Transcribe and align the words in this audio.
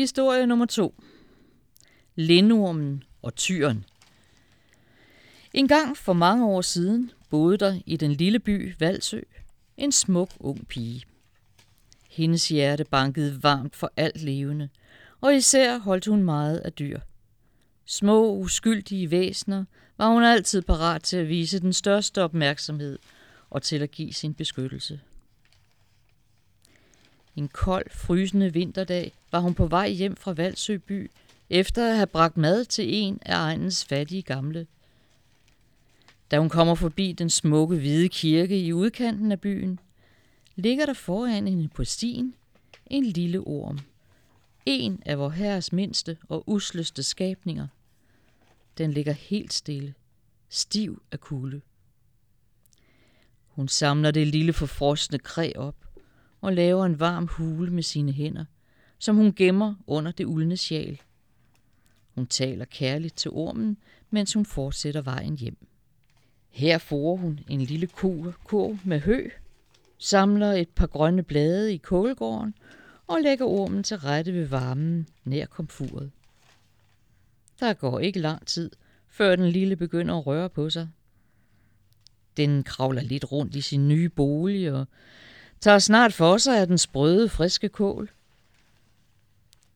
Historie 0.00 0.46
nummer 0.46 0.66
2 0.66 1.02
Lindormen 2.16 3.02
og 3.22 3.34
tyren. 3.34 3.84
En 5.54 5.68
gang 5.68 5.96
for 5.96 6.12
mange 6.12 6.46
år 6.46 6.60
siden 6.60 7.10
boede 7.30 7.56
der 7.56 7.80
i 7.86 7.96
den 7.96 8.12
lille 8.12 8.38
by 8.38 8.74
Valsø 8.78 9.20
en 9.76 9.92
smuk 9.92 10.30
ung 10.38 10.68
pige. 10.68 11.02
Hendes 12.10 12.48
hjerte 12.48 12.84
bankede 12.84 13.42
varmt 13.42 13.76
for 13.76 13.92
alt 13.96 14.22
levende, 14.22 14.68
og 15.20 15.34
især 15.34 15.78
holdt 15.78 16.06
hun 16.06 16.22
meget 16.22 16.58
af 16.58 16.72
dyr. 16.72 17.00
Små, 17.86 18.36
uskyldige 18.36 19.10
væsener 19.10 19.64
var 19.98 20.08
hun 20.08 20.22
altid 20.22 20.62
parat 20.62 21.02
til 21.02 21.16
at 21.16 21.28
vise 21.28 21.60
den 21.60 21.72
største 21.72 22.22
opmærksomhed 22.22 22.98
og 23.50 23.62
til 23.62 23.82
at 23.82 23.90
give 23.90 24.12
sin 24.12 24.34
beskyttelse. 24.34 25.00
En 27.36 27.48
kold, 27.48 27.90
frysende 27.90 28.52
vinterdag 28.52 29.12
var 29.32 29.40
hun 29.40 29.54
på 29.54 29.66
vej 29.66 29.88
hjem 29.88 30.16
fra 30.16 30.32
Valsø 30.32 30.78
by, 30.78 31.10
efter 31.50 31.90
at 31.90 31.96
have 31.96 32.06
bragt 32.06 32.36
mad 32.36 32.64
til 32.64 32.94
en 32.94 33.18
af 33.22 33.34
egnens 33.34 33.84
fattige 33.84 34.22
gamle. 34.22 34.66
Da 36.30 36.38
hun 36.38 36.48
kommer 36.48 36.74
forbi 36.74 37.12
den 37.12 37.30
smukke 37.30 37.76
hvide 37.76 38.08
kirke 38.08 38.60
i 38.60 38.72
udkanten 38.72 39.32
af 39.32 39.40
byen, 39.40 39.78
ligger 40.56 40.86
der 40.86 40.94
foran 40.94 41.48
hende 41.48 41.68
på 41.68 41.84
stien 41.84 42.34
en 42.86 43.06
lille 43.06 43.40
orm. 43.40 43.78
En 44.66 45.02
af 45.06 45.18
vor 45.18 45.28
herres 45.28 45.72
mindste 45.72 46.18
og 46.28 46.44
usleste 46.46 47.02
skabninger. 47.02 47.66
Den 48.78 48.92
ligger 48.92 49.12
helt 49.12 49.52
stille, 49.52 49.94
stiv 50.48 51.02
af 51.12 51.20
kulde. 51.20 51.60
Hun 53.48 53.68
samler 53.68 54.10
det 54.10 54.26
lille 54.26 54.52
forfrosne 54.52 55.18
kræ 55.18 55.52
op 55.56 55.76
og 56.40 56.52
laver 56.52 56.84
en 56.84 57.00
varm 57.00 57.26
hule 57.26 57.70
med 57.70 57.82
sine 57.82 58.12
hænder, 58.12 58.44
som 58.98 59.16
hun 59.16 59.32
gemmer 59.32 59.74
under 59.86 60.12
det 60.12 60.24
uldne 60.24 60.56
sjal. 60.56 61.00
Hun 62.14 62.26
taler 62.26 62.64
kærligt 62.64 63.16
til 63.16 63.30
ormen, 63.30 63.76
mens 64.10 64.32
hun 64.32 64.46
fortsætter 64.46 65.02
vejen 65.02 65.36
hjem. 65.36 65.66
Her 66.50 66.78
får 66.78 67.16
hun 67.16 67.40
en 67.48 67.60
lille 67.60 67.86
ko, 67.86 68.32
ko 68.44 68.78
med 68.84 69.00
hø, 69.00 69.28
samler 69.98 70.52
et 70.52 70.68
par 70.68 70.86
grønne 70.86 71.22
blade 71.22 71.74
i 71.74 71.76
kålgården 71.76 72.54
og 73.06 73.20
lægger 73.20 73.44
ormen 73.44 73.82
til 73.82 73.96
rette 73.96 74.32
ved 74.32 74.46
varmen 74.46 75.08
nær 75.24 75.46
komfuret. 75.46 76.10
Der 77.60 77.72
går 77.72 78.00
ikke 78.00 78.20
lang 78.20 78.46
tid, 78.46 78.70
før 79.08 79.36
den 79.36 79.48
lille 79.48 79.76
begynder 79.76 80.18
at 80.18 80.26
røre 80.26 80.50
på 80.50 80.70
sig. 80.70 80.88
Den 82.36 82.62
kravler 82.62 83.02
lidt 83.02 83.32
rundt 83.32 83.56
i 83.56 83.60
sin 83.60 83.88
nye 83.88 84.08
bolig 84.08 84.72
og 84.72 84.86
tager 85.60 85.78
snart 85.78 86.12
for 86.12 86.36
sig 86.36 86.60
af 86.60 86.66
den 86.66 86.78
sprøde, 86.78 87.28
friske 87.28 87.68
kål. 87.68 88.10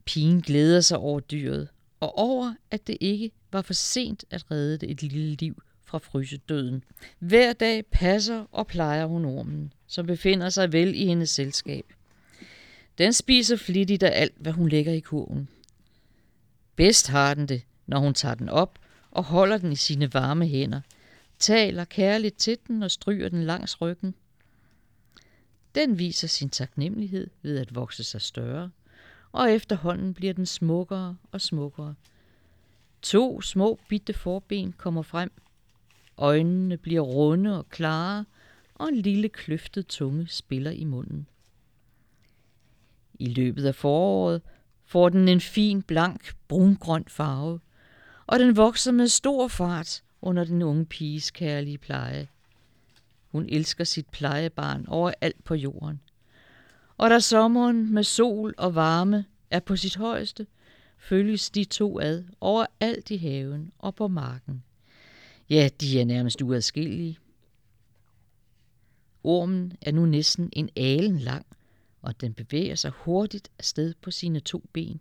Pigen 0.05 0.41
glæder 0.41 0.81
sig 0.81 0.99
over 0.99 1.21
dyret, 1.21 1.69
og 2.01 2.19
over, 2.19 2.55
at 2.71 2.87
det 2.87 2.97
ikke 3.01 3.31
var 3.53 3.63
for 3.63 3.75
sent 3.75 4.25
at 4.31 4.51
redde 4.51 4.79
det 4.79 4.91
et 4.91 5.03
lille 5.03 5.35
liv 5.35 5.63
fra 5.85 5.99
frysedøden. 5.99 6.85
Hver 7.19 7.53
dag 7.53 7.87
passer 7.87 8.45
og 8.53 8.67
plejer 8.67 9.07
hun 9.07 9.25
ormen, 9.25 9.73
som 9.87 10.07
befinder 10.07 10.49
sig 10.49 10.73
vel 10.73 10.95
i 10.95 11.07
hendes 11.07 11.31
selskab. 11.31 11.85
Den 12.99 13.13
spiser 13.13 13.57
flittigt 13.57 14.03
af 14.03 14.21
alt, 14.21 14.35
hvad 14.39 14.53
hun 14.53 14.69
lægger 14.69 14.93
i 14.93 15.01
kurven. 15.01 15.49
Bedst 16.77 17.09
har 17.09 17.35
den 17.35 17.49
det, 17.49 17.63
når 17.87 17.99
hun 17.99 18.15
tager 18.15 18.35
den 18.35 18.49
op 18.49 18.79
og 19.11 19.25
holder 19.25 19.59
den 19.59 19.73
i 19.73 19.77
sine 19.77 20.15
varme 20.15 20.47
hænder, 20.47 20.81
taler 21.39 21.85
kærligt 21.85 22.37
til 22.37 22.59
den 22.69 22.83
og 22.83 22.91
stryger 22.91 23.29
den 23.29 23.45
langs 23.45 23.81
ryggen. 23.81 24.15
Den 25.75 25.99
viser 25.99 26.29
sin 26.29 26.51
taknemmelighed 26.51 27.31
ved 27.43 27.59
at 27.59 27.75
vokse 27.75 28.05
sig 28.05 28.23
større, 28.23 28.71
og 29.33 29.53
efterhånden 29.53 30.15
bliver 30.15 30.33
den 30.33 30.47
smukkere 30.47 31.17
og 31.33 31.41
smukkere. 31.41 31.95
To 33.03 33.41
små 33.41 33.79
bitte 33.89 34.13
forben 34.13 34.73
kommer 34.73 35.03
frem. 35.03 35.33
Øjnene 36.19 36.77
bliver 36.77 37.01
runde 37.01 37.59
og 37.59 37.69
klare, 37.69 38.25
og 38.75 38.89
en 38.89 38.97
lille 38.97 39.29
kløftet 39.29 39.87
tunge 39.87 40.29
spiller 40.29 40.71
i 40.71 40.85
munden. 40.85 41.27
I 43.15 43.29
løbet 43.29 43.67
af 43.67 43.75
foråret 43.75 44.43
får 44.85 45.09
den 45.09 45.29
en 45.29 45.41
fin, 45.41 45.83
blank, 45.83 46.35
brungrøn 46.49 47.05
farve, 47.09 47.61
og 48.27 48.39
den 48.39 48.57
vokser 48.57 48.93
med 48.93 49.09
stor 49.09 49.49
fart 49.49 50.03
under 50.23 50.45
den 50.45 50.63
unge 50.63 50.87
piges 50.87 51.31
kærlige 51.31 51.79
pleje. 51.79 52.29
Hun 53.35 53.49
elsker 53.49 53.85
sit 53.85 54.07
plejebarn 54.07 54.87
overalt 54.89 55.45
på 55.45 55.55
jorden. 55.55 56.01
Og 56.97 57.11
da 57.11 57.21
sommeren 57.21 57.95
med 57.95 58.03
sol 58.03 58.55
og 58.59 58.75
varme 58.75 59.25
er 59.51 59.61
på 59.61 59.77
sit 59.77 59.97
højeste, 59.97 60.47
følges 60.99 61.51
de 61.51 61.65
to 61.65 62.01
ad 62.01 62.25
overalt 62.41 63.11
i 63.11 63.17
haven 63.17 63.73
og 63.79 63.95
på 63.95 64.09
marken. 64.09 64.65
Ja, 65.51 65.69
de 65.81 66.01
er 66.01 66.05
nærmest 66.05 66.43
uadskillige. 66.43 67.19
Ormen 69.25 69.73
er 69.81 69.93
nu 69.93 70.07
næsten 70.07 70.49
en 70.53 70.71
alen 70.77 71.19
lang, 71.19 71.47
og 72.03 72.21
den 72.21 72.35
bevæger 72.35 72.75
sig 72.75 72.91
hurtigt 72.91 73.51
afsted 73.59 73.95
på 74.03 74.11
sine 74.11 74.41
to 74.41 74.65
ben, 74.73 75.01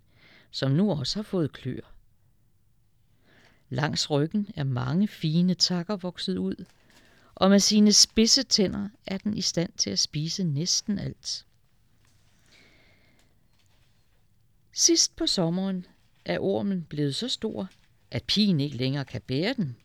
som 0.51 0.71
nu 0.71 0.91
også 0.91 1.17
har 1.17 1.23
fået 1.23 1.53
klør. 1.53 1.93
Langs 3.69 4.09
ryggen 4.09 4.47
er 4.55 4.63
mange 4.63 5.07
fine 5.07 5.53
takker 5.53 5.95
vokset 5.95 6.37
ud, 6.37 6.65
og 7.35 7.49
med 7.49 7.59
sine 7.59 7.93
spidse 7.93 8.43
tænder 8.43 8.89
er 9.05 9.17
den 9.17 9.37
i 9.37 9.41
stand 9.41 9.71
til 9.77 9.89
at 9.89 9.99
spise 9.99 10.43
næsten 10.43 10.99
alt. 10.99 11.45
Sidst 14.73 15.15
på 15.15 15.27
sommeren 15.27 15.85
er 16.25 16.39
ormen 16.39 16.83
blevet 16.83 17.15
så 17.15 17.27
stor, 17.27 17.69
at 18.11 18.23
pigen 18.23 18.59
ikke 18.59 18.77
længere 18.77 19.05
kan 19.05 19.21
bære 19.21 19.53
den. 19.53 19.77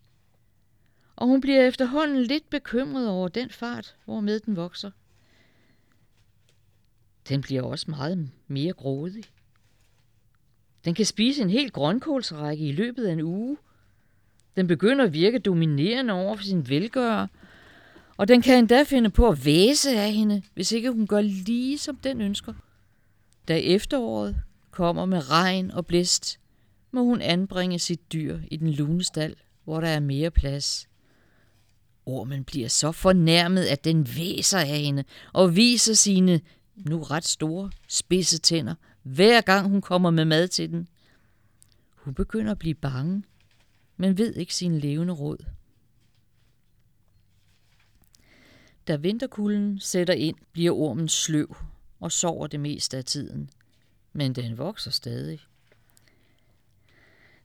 Og 1.16 1.26
hun 1.26 1.40
bliver 1.40 1.66
efterhånden 1.66 2.22
lidt 2.22 2.50
bekymret 2.50 3.08
over 3.08 3.28
den 3.28 3.50
fart, 3.50 3.96
hvormed 4.04 4.40
den 4.40 4.56
vokser. 4.56 4.90
Den 7.28 7.40
bliver 7.40 7.62
også 7.62 7.90
meget 7.90 8.30
mere 8.46 8.72
grådig. 8.72 9.24
Den 10.84 10.94
kan 10.94 11.04
spise 11.04 11.42
en 11.42 11.50
hel 11.50 11.70
grønkålsrække 11.70 12.68
i 12.68 12.72
løbet 12.72 13.06
af 13.06 13.12
en 13.12 13.20
uge. 13.20 13.56
Den 14.56 14.66
begynder 14.66 15.04
at 15.04 15.12
virke 15.12 15.38
dominerende 15.38 16.12
over 16.12 16.36
for 16.36 16.44
sin 16.44 16.68
velgører, 16.68 17.26
og 18.18 18.28
den 18.28 18.42
kan 18.42 18.58
endda 18.58 18.84
finde 18.84 19.10
på 19.10 19.28
at 19.28 19.44
væse 19.44 19.90
af 20.00 20.12
hende, 20.12 20.42
hvis 20.54 20.72
ikke 20.72 20.90
hun 20.90 21.06
gør 21.06 21.20
lige 21.20 21.78
som 21.78 21.96
den 21.96 22.20
ønsker. 22.20 22.54
Da 23.48 23.58
efteråret 23.58 24.36
kommer 24.70 25.04
med 25.04 25.30
regn 25.30 25.70
og 25.70 25.86
blæst, 25.86 26.40
må 26.90 27.04
hun 27.04 27.20
anbringe 27.20 27.78
sit 27.78 28.12
dyr 28.12 28.38
i 28.50 28.56
den 28.56 28.70
lune 28.70 29.04
stald, 29.04 29.36
hvor 29.64 29.80
der 29.80 29.88
er 29.88 30.00
mere 30.00 30.30
plads. 30.30 30.88
Ormen 32.06 32.44
bliver 32.44 32.68
så 32.68 32.92
fornærmet, 32.92 33.64
at 33.64 33.84
den 33.84 34.08
væser 34.16 34.58
af 34.58 34.78
hende 34.78 35.04
og 35.32 35.56
viser 35.56 35.94
sine 35.94 36.40
nu 36.76 37.02
ret 37.02 37.24
store 37.24 37.70
spidse 37.88 38.38
tænder, 38.38 38.74
hver 39.02 39.40
gang 39.40 39.68
hun 39.68 39.80
kommer 39.80 40.10
med 40.10 40.24
mad 40.24 40.48
til 40.48 40.70
den. 40.70 40.88
Hun 41.96 42.14
begynder 42.14 42.52
at 42.52 42.58
blive 42.58 42.74
bange, 42.74 43.22
men 43.96 44.18
ved 44.18 44.34
ikke 44.34 44.54
sin 44.54 44.78
levende 44.78 45.12
råd. 45.12 45.44
Da 48.88 48.96
vinterkulden 48.96 49.78
sætter 49.78 50.14
ind, 50.14 50.36
bliver 50.52 50.74
ormen 50.74 51.08
sløv 51.08 51.56
og 52.00 52.12
sover 52.12 52.46
det 52.46 52.60
meste 52.60 52.96
af 52.96 53.04
tiden. 53.04 53.50
Men 54.12 54.32
den 54.32 54.58
vokser 54.58 54.90
stadig. 54.90 55.40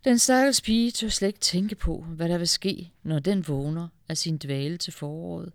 Den 0.03 0.19
stakkels 0.19 0.61
pige 0.61 0.91
tør 0.91 1.07
slet 1.07 1.27
ikke 1.27 1.39
tænke 1.39 1.75
på, 1.75 2.01
hvad 2.01 2.29
der 2.29 2.37
vil 2.37 2.47
ske, 2.47 2.91
når 3.03 3.19
den 3.19 3.47
vågner 3.47 3.87
af 4.09 4.17
sin 4.17 4.37
dvale 4.37 4.77
til 4.77 4.93
foråret. 4.93 5.51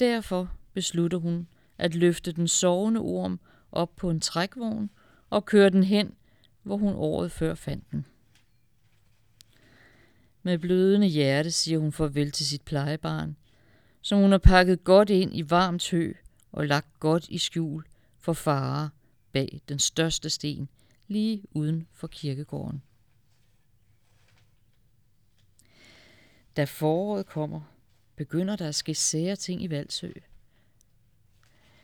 Derfor 0.00 0.50
beslutter 0.74 1.18
hun 1.18 1.48
at 1.78 1.94
løfte 1.94 2.32
den 2.32 2.48
sovende 2.48 3.00
orm 3.00 3.40
op 3.72 3.96
på 3.96 4.10
en 4.10 4.20
trækvogn 4.20 4.90
og 5.30 5.44
køre 5.44 5.70
den 5.70 5.84
hen, 5.84 6.14
hvor 6.62 6.76
hun 6.76 6.94
året 6.94 7.32
før 7.32 7.54
fandt 7.54 7.90
den. 7.90 8.06
Med 10.42 10.58
blødende 10.58 11.06
hjerte 11.06 11.50
siger 11.50 11.78
hun 11.78 11.92
farvel 11.92 12.30
til 12.30 12.46
sit 12.46 12.62
plejebarn, 12.62 13.36
som 14.00 14.18
hun 14.18 14.30
har 14.30 14.38
pakket 14.38 14.84
godt 14.84 15.10
ind 15.10 15.36
i 15.36 15.50
varmt 15.50 15.90
hø 15.90 16.12
og 16.52 16.66
lagt 16.66 17.00
godt 17.00 17.28
i 17.28 17.38
skjul 17.38 17.84
for 18.18 18.32
fare 18.32 18.90
bag 19.32 19.60
den 19.68 19.78
største 19.78 20.30
sten 20.30 20.68
lige 21.08 21.44
uden 21.52 21.86
for 21.92 22.06
kirkegården. 22.06 22.82
Da 26.56 26.64
foråret 26.64 27.26
kommer, 27.26 27.60
begynder 28.16 28.56
der 28.56 28.68
at 28.68 28.74
ske 28.74 28.94
sære 28.94 29.36
ting 29.36 29.62
i 29.62 29.70
Valsø. 29.70 30.12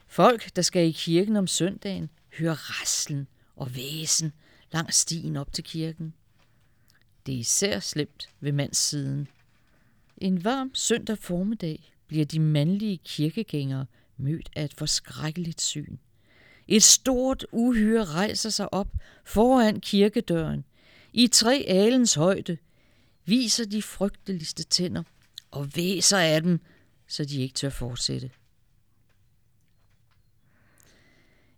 Folk, 0.07 0.57
der 0.57 0.63
skal 0.63 0.89
i 0.89 0.91
kirken 0.91 1.37
om 1.37 1.47
søndagen, 1.47 2.11
hører 2.39 2.81
raslen 2.81 3.29
og 3.57 3.77
væsen 3.77 4.33
langs 4.73 4.97
stien 4.97 5.37
op 5.37 5.53
til 5.53 5.65
kirken. 5.65 6.15
Det 7.27 7.35
er 7.35 7.39
især 7.39 7.81
slemt 7.81 8.31
ved 8.41 8.53
mandssiden. 8.53 9.29
En 10.17 10.45
varm 10.45 10.75
søndag 10.75 11.19
formiddag 11.19 11.96
bliver 12.07 12.25
de 12.25 12.41
mandlige 12.41 12.97
kirkegængere 13.05 13.87
mødt 14.17 14.49
af 14.57 14.65
et 14.65 14.75
forskrækkeligt 14.75 15.61
syn. 15.61 15.97
Et 16.69 16.83
stort 16.83 17.47
uhyre 17.53 18.05
rejser 18.05 18.51
sig 18.51 18.75
op 18.75 18.89
foran 19.25 19.81
kirkedøren. 19.81 20.65
I 21.13 21.27
tre 21.27 21.65
alens 21.69 22.15
højde 22.15 22.57
viser 23.25 23.65
de 23.65 23.83
frygteligste 23.83 24.65
tænder 24.65 25.03
og 25.51 25.77
væser 25.77 26.19
af 26.19 26.43
dem, 26.43 26.61
så 27.09 27.25
de 27.25 27.43
ikke 27.43 27.55
tør 27.55 27.71
fortsætte. 27.71 28.31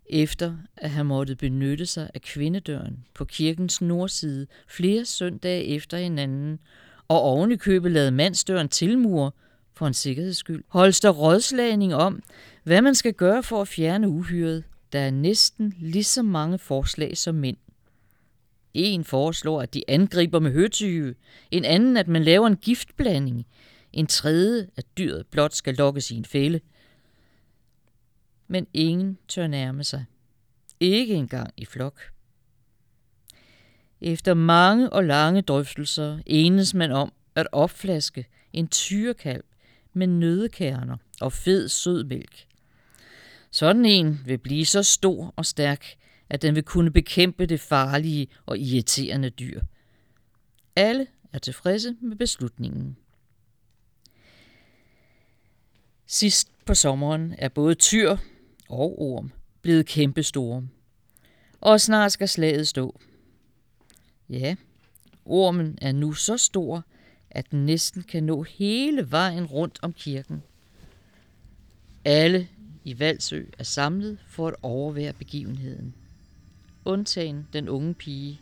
Efter 0.05 0.57
at 0.77 0.89
have 0.89 1.03
måttet 1.03 1.37
benytte 1.37 1.85
sig 1.85 2.09
af 2.13 2.21
kvindedøren 2.21 3.05
på 3.13 3.25
kirkens 3.25 3.81
nordside 3.81 4.47
flere 4.67 5.05
søndage 5.05 5.63
efter 5.63 5.97
hinanden, 5.97 6.59
og 7.07 7.21
oven 7.21 7.51
i 7.51 7.55
købet 7.55 7.91
lavet 7.91 8.13
mandsdøren 8.13 8.69
tilmure 8.69 9.31
for 9.79 9.87
en 9.87 9.93
sikkerheds 9.93 10.37
skyld, 10.37 10.63
holdes 10.67 10.99
der 10.99 11.09
rådslagning 11.09 11.95
om, 11.95 12.23
hvad 12.63 12.81
man 12.81 12.95
skal 12.95 13.13
gøre 13.13 13.43
for 13.43 13.61
at 13.61 13.67
fjerne 13.67 14.09
uhyret. 14.09 14.63
Der 14.93 14.99
er 14.99 15.11
næsten 15.11 15.73
lige 15.77 16.03
så 16.03 16.23
mange 16.23 16.57
forslag 16.57 17.17
som 17.17 17.35
mænd. 17.35 17.57
En 18.73 19.03
foreslår, 19.03 19.61
at 19.61 19.73
de 19.73 19.83
angriber 19.87 20.39
med 20.39 20.51
høtyve, 20.51 21.15
en 21.51 21.65
anden, 21.65 21.97
at 21.97 22.07
man 22.07 22.23
laver 22.23 22.47
en 22.47 22.55
giftblanding, 22.55 23.45
en 23.93 24.07
tredje, 24.07 24.67
at 24.75 24.85
dyret 24.97 25.27
blot 25.27 25.53
skal 25.53 25.75
lokkes 25.75 26.11
i 26.11 26.15
en 26.15 26.25
fælde. 26.25 26.59
Men 28.47 28.67
ingen 28.73 29.17
tør 29.27 29.47
nærme 29.47 29.83
sig. 29.83 30.05
Ikke 30.79 31.13
engang 31.13 31.53
i 31.57 31.65
flok. 31.65 32.01
Efter 34.01 34.33
mange 34.33 34.89
og 34.89 35.03
lange 35.03 35.41
drøftelser 35.41 36.19
enes 36.25 36.73
man 36.73 36.91
om 36.91 37.13
at 37.35 37.47
opflaske 37.51 38.25
en 38.53 38.67
tyrekalv 38.67 39.43
med 39.99 40.07
nødekerner 40.07 40.97
og 41.21 41.33
fed 41.33 41.67
sød 41.69 42.03
mælk. 42.03 42.45
Sådan 43.51 43.85
en 43.85 44.19
vil 44.25 44.37
blive 44.37 44.65
så 44.65 44.83
stor 44.83 45.33
og 45.35 45.45
stærk, 45.45 45.85
at 46.29 46.41
den 46.41 46.55
vil 46.55 46.63
kunne 46.63 46.91
bekæmpe 46.91 47.45
det 47.45 47.59
farlige 47.59 48.27
og 48.45 48.57
irriterende 48.57 49.29
dyr. 49.29 49.61
Alle 50.75 51.07
er 51.33 51.39
tilfredse 51.39 51.95
med 52.01 52.15
beslutningen. 52.15 52.97
Sidst 56.07 56.51
på 56.65 56.73
sommeren 56.73 57.35
er 57.37 57.49
både 57.49 57.75
tyr 57.75 58.17
og 58.69 59.01
orm 59.01 59.31
blevet 59.61 59.85
kæmpestore. 59.85 60.67
Og 61.61 61.81
snart 61.81 62.11
skal 62.11 62.29
slaget 62.29 62.67
stå. 62.67 62.99
Ja, 64.29 64.55
ormen 65.25 65.77
er 65.81 65.91
nu 65.91 66.13
så 66.13 66.37
stor, 66.37 66.85
at 67.31 67.51
den 67.51 67.65
næsten 67.65 68.03
kan 68.03 68.23
nå 68.23 68.43
hele 68.43 69.11
vejen 69.11 69.45
rundt 69.45 69.79
om 69.81 69.93
kirken. 69.93 70.43
Alle 72.05 72.47
i 72.83 72.99
Valsø 72.99 73.45
er 73.57 73.63
samlet 73.63 74.17
for 74.27 74.47
at 74.47 74.55
overvære 74.61 75.13
begivenheden. 75.13 75.93
Undtagen 76.85 77.47
den 77.53 77.69
unge 77.69 77.93
pige, 77.93 78.41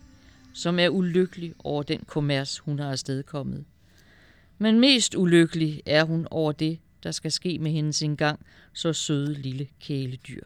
som 0.54 0.80
er 0.80 0.90
ulykkelig 0.90 1.54
over 1.60 1.84
den 1.84 2.04
kommers, 2.08 2.60
hun 2.60 2.80
har 2.80 2.92
afstedkommet. 2.92 3.66
Men 4.58 4.80
mest 4.80 5.16
ulykkelig 5.16 5.82
er 5.86 6.04
hun 6.04 6.28
over 6.32 6.52
det, 6.52 6.80
der 7.04 7.12
skal 7.12 7.32
ske 7.32 7.60
med 7.60 7.72
hendes 7.72 8.02
engang 8.02 8.40
så 8.74 8.94
søde 8.94 9.34
lille 9.34 9.68
kæledyr. 9.80 10.44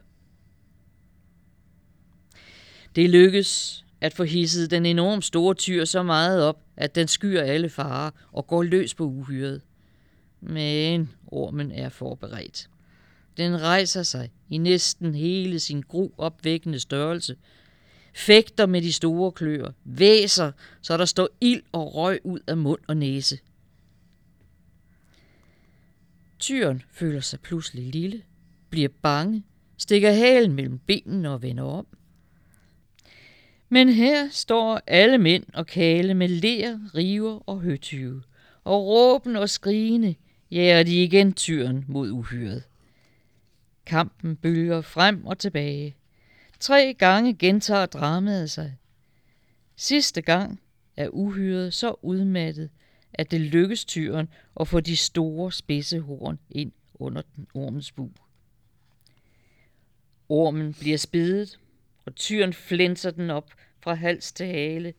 Det 2.96 3.10
lykkes 3.10 3.81
at 4.02 4.14
få 4.14 4.24
hisset 4.24 4.70
den 4.70 4.86
enormt 4.86 5.24
store 5.24 5.54
tyr 5.54 5.84
så 5.84 6.02
meget 6.02 6.44
op, 6.44 6.62
at 6.76 6.94
den 6.94 7.08
skyer 7.08 7.42
alle 7.42 7.68
farer 7.68 8.10
og 8.32 8.46
går 8.46 8.62
løs 8.62 8.94
på 8.94 9.04
uhyret. 9.04 9.60
Men 10.40 11.10
ormen 11.26 11.72
er 11.72 11.88
forberedt. 11.88 12.68
Den 13.36 13.60
rejser 13.60 14.02
sig 14.02 14.30
i 14.50 14.58
næsten 14.58 15.14
hele 15.14 15.60
sin 15.60 15.80
gru 15.80 16.10
opvækkende 16.18 16.80
størrelse, 16.80 17.36
fægter 18.14 18.66
med 18.66 18.82
de 18.82 18.92
store 18.92 19.32
kløer, 19.32 19.72
væser, 19.84 20.52
så 20.80 20.96
der 20.96 21.04
står 21.04 21.28
ild 21.40 21.62
og 21.72 21.94
røg 21.94 22.20
ud 22.24 22.40
af 22.46 22.56
mund 22.56 22.80
og 22.88 22.96
næse. 22.96 23.38
Tyren 26.38 26.82
føler 26.90 27.20
sig 27.20 27.40
pludselig 27.40 27.84
lille, 27.84 28.22
bliver 28.70 28.88
bange, 29.02 29.42
stikker 29.78 30.12
halen 30.12 30.52
mellem 30.52 30.78
benene 30.78 31.30
og 31.30 31.42
vender 31.42 31.64
om. 31.64 31.86
Men 33.72 33.88
her 33.88 34.28
står 34.30 34.80
alle 34.86 35.18
mænd 35.18 35.44
og 35.54 35.66
kale 35.66 36.14
med 36.14 36.28
ler, 36.28 36.78
river 36.94 37.48
og 37.48 37.60
høtyve, 37.60 38.22
og 38.64 38.86
råben 38.86 39.36
og 39.36 39.50
skrigende 39.50 40.14
jager 40.50 40.82
de 40.82 41.04
igen 41.04 41.32
tyren 41.32 41.84
mod 41.88 42.10
uhyret. 42.10 42.62
Kampen 43.86 44.36
bølger 44.36 44.80
frem 44.80 45.26
og 45.26 45.38
tilbage. 45.38 45.96
Tre 46.60 46.94
gange 46.94 47.34
gentager 47.34 47.86
dramaet 47.86 48.50
sig. 48.50 48.76
Sidste 49.76 50.22
gang 50.22 50.60
er 50.96 51.08
uhyret 51.08 51.74
så 51.74 51.94
udmattet, 52.02 52.70
at 53.12 53.30
det 53.30 53.40
lykkes 53.40 53.84
tyren 53.84 54.28
at 54.60 54.68
få 54.68 54.80
de 54.80 54.96
store 54.96 55.52
spidse 55.52 56.00
horn 56.00 56.38
ind 56.50 56.72
under 56.94 57.22
den 57.36 57.46
ormens 57.54 57.92
bu. 57.92 58.10
Ormen 60.28 60.74
bliver 60.74 60.98
spidet, 60.98 61.58
og 62.06 62.14
tyren 62.14 62.52
flænser 62.52 63.10
den 63.10 63.30
op 63.30 63.50
fra 63.80 63.94
hals 63.94 64.32
til 64.32 64.46
hale, 64.46 64.94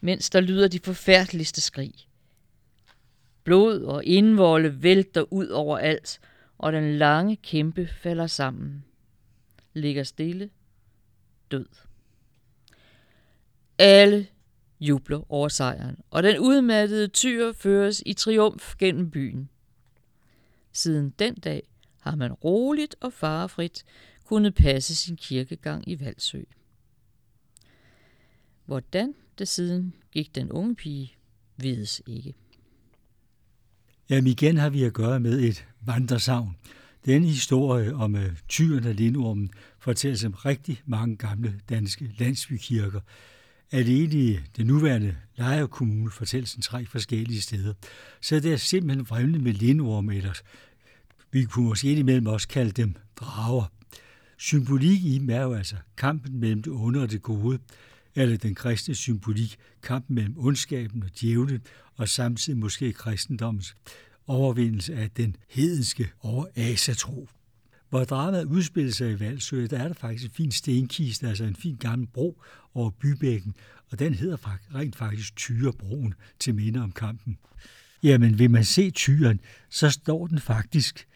mens 0.00 0.30
der 0.30 0.40
lyder 0.40 0.68
de 0.68 0.80
forfærdeligste 0.80 1.60
skrig. 1.60 1.94
Blod 3.44 3.82
og 3.82 4.04
indvolde 4.04 4.82
vælter 4.82 5.32
ud 5.32 5.46
over 5.46 5.78
alt, 5.78 6.20
og 6.58 6.72
den 6.72 6.98
lange 6.98 7.36
kæmpe 7.36 7.88
falder 8.02 8.26
sammen. 8.26 8.84
Ligger 9.74 10.02
stille, 10.02 10.50
død. 11.50 11.66
Alle 13.78 14.26
jubler 14.80 15.32
over 15.32 15.48
sejren, 15.48 15.96
og 16.10 16.22
den 16.22 16.38
udmattede 16.38 17.08
tyr 17.08 17.52
føres 17.52 18.02
i 18.06 18.12
triumf 18.12 18.76
gennem 18.76 19.10
byen. 19.10 19.48
Siden 20.72 21.10
den 21.18 21.34
dag 21.34 21.62
har 22.00 22.16
man 22.16 22.32
roligt 22.32 22.96
og 23.00 23.12
farefrit 23.12 23.84
kunne 24.28 24.52
passe 24.52 24.94
sin 24.94 25.16
kirkegang 25.16 25.88
i 25.88 26.00
Valsø. 26.00 26.42
Hvordan 28.66 29.14
det 29.38 29.48
siden 29.48 29.94
gik 30.12 30.34
den 30.34 30.52
unge 30.52 30.74
pige, 30.74 31.12
vides 31.56 32.02
ikke. 32.06 32.34
Jamen 34.10 34.26
igen 34.26 34.56
har 34.56 34.70
vi 34.70 34.82
at 34.82 34.92
gøre 34.92 35.20
med 35.20 35.40
et 35.40 35.66
vandresavn. 35.80 36.56
Denne 37.06 37.26
historie 37.26 37.94
om 37.94 38.14
uh, 38.14 38.20
tyren 38.48 38.84
og 38.84 38.94
lindormen 38.94 39.50
fortælles 39.78 40.24
om 40.24 40.32
rigtig 40.32 40.82
mange 40.86 41.16
gamle 41.16 41.60
danske 41.68 42.10
landsbykirker. 42.18 43.00
Alene 43.72 44.14
i 44.14 44.38
det 44.56 44.66
nuværende 44.66 45.16
Lejre 45.36 45.68
Kommune 45.68 46.10
fortælles 46.10 46.54
en 46.54 46.62
tre 46.62 46.86
forskellige 46.86 47.42
steder. 47.42 47.74
Så 48.20 48.40
det 48.40 48.52
er 48.52 48.56
simpelthen 48.56 49.08
vremlet 49.08 49.40
med 49.40 49.52
lindorme, 49.52 50.16
eller 50.16 50.32
vi 51.30 51.44
kunne 51.44 51.68
måske 51.68 51.90
indimellem 51.90 52.26
også 52.26 52.48
kalde 52.48 52.70
dem 52.70 52.94
drager. 53.16 53.77
Symbolik 54.38 55.04
i 55.04 55.18
dem 55.18 55.30
er 55.30 55.42
jo 55.42 55.54
altså 55.54 55.76
kampen 55.96 56.40
mellem 56.40 56.62
det 56.62 56.72
onde 56.72 57.02
og 57.02 57.10
det 57.10 57.22
gode, 57.22 57.58
eller 58.14 58.36
den 58.36 58.54
kristne 58.54 58.94
symbolik, 58.94 59.56
kampen 59.82 60.14
mellem 60.14 60.34
ondskaben 60.38 61.02
og 61.02 61.10
djævlen, 61.20 61.62
og 61.96 62.08
samtidig 62.08 62.58
måske 62.58 62.92
kristendommens 62.92 63.76
overvindelse 64.26 64.94
af 64.94 65.10
den 65.10 65.36
hedenske 65.48 66.10
over 66.20 66.46
asatro. 66.56 67.28
Hvor 67.90 68.04
dramaet 68.04 68.44
udspiller 68.44 68.92
sig 68.92 69.12
i 69.12 69.20
Valsø, 69.20 69.66
der 69.70 69.78
er 69.78 69.86
der 69.86 69.94
faktisk 69.94 70.24
en 70.24 70.30
fin 70.30 70.52
stenkiste, 70.52 71.28
altså 71.28 71.44
en 71.44 71.56
fin 71.56 71.76
gammel 71.76 72.08
bro 72.08 72.42
over 72.74 72.90
bybækken, 72.90 73.54
og 73.90 73.98
den 73.98 74.14
hedder 74.14 74.58
rent 74.74 74.96
faktisk 74.96 75.36
Tyrebroen 75.36 76.14
til 76.38 76.54
minde 76.54 76.80
om 76.80 76.92
kampen. 76.92 77.38
Jamen, 78.02 78.38
vil 78.38 78.50
man 78.50 78.64
se 78.64 78.90
tyren, 78.90 79.40
så 79.70 79.90
står 79.90 80.26
den 80.26 80.40
faktisk 80.40 81.06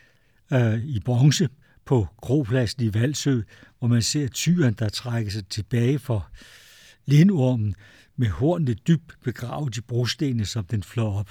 øh, 0.52 0.84
i 0.84 1.00
bronze 1.00 1.48
på 1.92 2.06
Kropladsen 2.22 2.82
i 2.82 2.94
Valsø, 2.94 3.40
hvor 3.78 3.88
man 3.88 4.02
ser 4.02 4.28
tyren, 4.28 4.74
der 4.74 4.88
trækker 4.88 5.30
sig 5.30 5.46
tilbage 5.46 5.98
for 5.98 6.28
lindormen 7.06 7.74
med 8.16 8.28
hornene 8.28 8.74
dybt 8.74 9.16
begravet 9.24 9.76
i 9.76 9.80
brostenene, 9.80 10.44
som 10.44 10.64
den 10.64 10.82
flår 10.82 11.18
op. 11.18 11.30